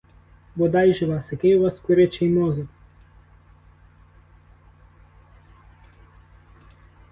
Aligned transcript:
Бодай 0.55 0.93
же 0.93 1.05
вас, 1.05 1.31
який 1.31 1.57
у 1.57 1.61
вас 1.63 1.79
курячий 1.79 2.29
мозок! 2.29 2.67